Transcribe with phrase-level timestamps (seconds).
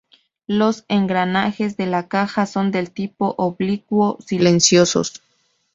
[0.47, 5.21] Los engranajes de la caja son del tipo oblicuo silenciosos.